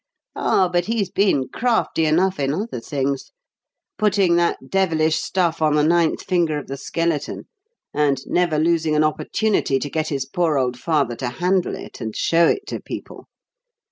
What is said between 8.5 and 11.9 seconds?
losing an opportunity to get his poor old father to handle